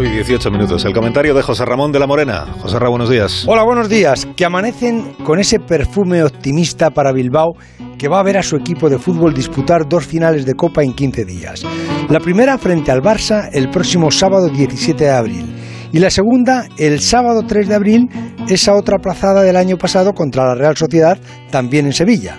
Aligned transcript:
8 0.00 0.08
y 0.08 0.14
18 0.14 0.50
minutos. 0.50 0.84
El 0.86 0.94
comentario 0.94 1.34
de 1.34 1.42
José 1.42 1.66
Ramón 1.66 1.92
de 1.92 1.98
la 1.98 2.06
Morena. 2.06 2.46
José 2.60 2.78
Ramón, 2.78 3.00
buenos 3.00 3.10
días. 3.10 3.44
Hola, 3.46 3.64
buenos 3.64 3.90
días. 3.90 4.26
Que 4.34 4.46
amanecen 4.46 5.12
con 5.24 5.38
ese 5.38 5.58
perfume 5.58 6.22
optimista 6.22 6.90
para 6.90 7.12
Bilbao 7.12 7.52
que 7.98 8.08
va 8.08 8.18
a 8.18 8.22
ver 8.22 8.38
a 8.38 8.42
su 8.42 8.56
equipo 8.56 8.88
de 8.88 8.98
fútbol 8.98 9.34
disputar 9.34 9.86
dos 9.86 10.06
finales 10.06 10.46
de 10.46 10.54
Copa 10.54 10.82
en 10.82 10.94
15 10.94 11.24
días. 11.26 11.66
La 12.08 12.18
primera 12.18 12.56
frente 12.56 12.90
al 12.90 13.02
Barça 13.02 13.50
el 13.52 13.68
próximo 13.68 14.10
sábado 14.10 14.48
17 14.48 15.04
de 15.04 15.10
abril. 15.10 15.54
Y 15.92 15.98
la 15.98 16.08
segunda, 16.08 16.66
el 16.78 17.00
sábado 17.00 17.42
3 17.46 17.68
de 17.68 17.74
abril, 17.74 18.08
esa 18.48 18.74
otra 18.74 18.96
aplazada 18.96 19.42
del 19.42 19.56
año 19.56 19.76
pasado 19.76 20.14
contra 20.14 20.46
la 20.46 20.54
Real 20.54 20.78
Sociedad, 20.78 21.18
también 21.50 21.84
en 21.84 21.92
Sevilla. 21.92 22.38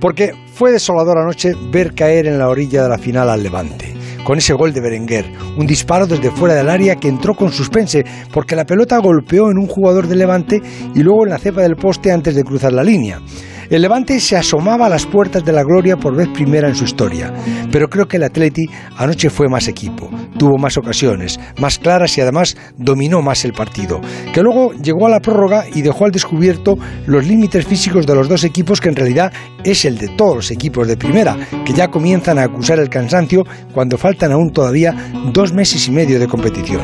Porque 0.00 0.32
fue 0.54 0.70
desolador 0.70 1.18
anoche 1.18 1.54
ver 1.72 1.92
caer 1.92 2.28
en 2.28 2.38
la 2.38 2.48
orilla 2.48 2.84
de 2.84 2.88
la 2.88 2.98
final 2.98 3.28
al 3.28 3.42
Levante 3.42 3.99
con 4.24 4.38
ese 4.38 4.54
gol 4.54 4.72
de 4.72 4.80
Berenguer, 4.80 5.32
un 5.56 5.66
disparo 5.66 6.06
desde 6.06 6.30
fuera 6.30 6.54
del 6.54 6.68
área 6.68 6.96
que 6.96 7.08
entró 7.08 7.34
con 7.34 7.52
suspense 7.52 8.04
porque 8.32 8.56
la 8.56 8.64
pelota 8.64 8.98
golpeó 8.98 9.50
en 9.50 9.58
un 9.58 9.66
jugador 9.66 10.06
de 10.06 10.16
Levante 10.16 10.60
y 10.94 11.02
luego 11.02 11.24
en 11.24 11.30
la 11.30 11.38
cepa 11.38 11.62
del 11.62 11.76
poste 11.76 12.12
antes 12.12 12.34
de 12.34 12.44
cruzar 12.44 12.72
la 12.72 12.84
línea. 12.84 13.20
El 13.70 13.82
Levante 13.82 14.18
se 14.18 14.36
asomaba 14.36 14.86
a 14.86 14.88
las 14.88 15.06
puertas 15.06 15.44
de 15.44 15.52
la 15.52 15.62
gloria 15.62 15.96
por 15.96 16.16
vez 16.16 16.26
primera 16.34 16.66
en 16.66 16.74
su 16.74 16.82
historia, 16.82 17.32
pero 17.70 17.88
creo 17.88 18.08
que 18.08 18.16
el 18.16 18.24
Atleti 18.24 18.66
anoche 18.96 19.30
fue 19.30 19.48
más 19.48 19.68
equipo, 19.68 20.10
tuvo 20.36 20.58
más 20.58 20.76
ocasiones, 20.76 21.38
más 21.60 21.78
claras 21.78 22.18
y 22.18 22.20
además 22.20 22.56
dominó 22.76 23.22
más 23.22 23.44
el 23.44 23.52
partido, 23.52 24.00
que 24.34 24.42
luego 24.42 24.72
llegó 24.72 25.06
a 25.06 25.10
la 25.10 25.20
prórroga 25.20 25.66
y 25.72 25.82
dejó 25.82 26.04
al 26.04 26.10
descubierto 26.10 26.76
los 27.06 27.24
límites 27.24 27.64
físicos 27.64 28.08
de 28.08 28.16
los 28.16 28.28
dos 28.28 28.42
equipos 28.42 28.80
que 28.80 28.88
en 28.88 28.96
realidad 28.96 29.32
es 29.62 29.84
el 29.84 29.98
de 29.98 30.08
todos 30.08 30.34
los 30.34 30.50
equipos 30.50 30.88
de 30.88 30.96
primera, 30.96 31.36
que 31.64 31.72
ya 31.72 31.92
comienzan 31.92 32.40
a 32.40 32.44
acusar 32.46 32.80
el 32.80 32.88
cansancio 32.88 33.44
cuando 33.72 33.96
faltan 33.98 34.32
aún 34.32 34.50
todavía 34.52 35.12
dos 35.32 35.52
meses 35.52 35.86
y 35.86 35.92
medio 35.92 36.18
de 36.18 36.26
competición. 36.26 36.82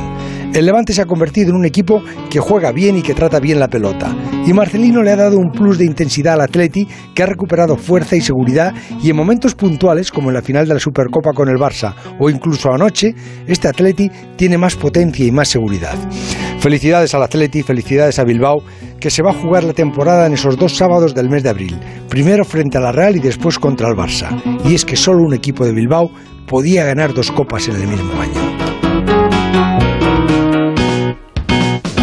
El 0.57 0.65
Levante 0.65 0.95
se 0.95 1.03
ha 1.03 1.05
convertido 1.05 1.51
en 1.51 1.57
un 1.57 1.67
equipo 1.67 2.03
que 2.31 2.41
juega 2.41 2.73
bien 2.73 2.97
y 2.97 3.03
que 3.03 3.13
trata 3.13 3.41
bien 3.41 3.61
la 3.61 3.69
pelota. 3.69 4.17
Y 4.47 4.55
Marcelino 4.55 5.03
le 5.03 5.11
ha 5.11 5.17
dado 5.17 5.37
un 5.37 5.53
plus 5.53 5.77
de 5.77 5.85
intensidad 5.85 6.33
al 6.33 6.41
Atleti, 6.41 6.89
que 7.15 7.23
ha 7.23 7.27
recuperado 7.27 7.77
fuerza 7.77 8.17
y 8.17 8.23
seguridad 8.23 8.73
y 9.03 9.11
en 9.11 9.17
momentos 9.17 9.55
puntuales, 9.55 10.11
como 10.11 10.31
en 10.31 10.35
la 10.35 10.41
final 10.41 10.67
de 10.67 10.73
la 10.73 10.81
Supercopa 10.81 11.33
con 11.35 11.51
el 11.51 11.57
Barça 11.57 11.95
o 12.19 12.31
incluso 12.31 12.73
anoche, 12.73 13.15
este 13.47 13.69
Atleti 13.69 14.11
tiene 14.37 14.57
más 14.57 14.77
potencia 14.77 15.27
y 15.27 15.31
más 15.31 15.49
seguridad. 15.49 15.95
Felicidades 16.59 17.15
al 17.15 17.25
Atleti, 17.25 17.63
felicidades 17.63 18.19
a 18.19 18.25
Bilbao, 18.25 18.63
que 18.99 19.11
se 19.11 19.23
va 19.23 19.33
a 19.33 19.39
jugar 19.39 19.63
la 19.63 19.75
temporada 19.75 20.27
en 20.27 20.33
esos 20.33 20.57
dos 20.57 20.75
sábados 20.75 21.15
del 21.15 21.29
mes 21.29 21.43
de 21.43 21.51
abril, 21.51 21.79
primero 22.09 22.47
frente 22.47 22.79
a 22.79 22.81
la 22.81 22.93
Real 22.93 23.15
y 23.15 23.21
después 23.21 23.59
contra 23.59 23.89
el 23.89 23.95
Barça. 23.95 24.31
Y 24.65 24.75
es 24.75 24.87
que 24.87 24.97
solo 24.97 25.23
un 25.23 25.35
equipo 25.35 25.67
de 25.67 25.75
Bilbao 25.75 26.11
podía 26.47 26.87
ganar 26.87 27.13
dos 27.13 27.31
copas 27.31 27.69
en 27.69 27.77
el 27.77 27.89
mismo 27.89 28.19
año. 28.19 28.66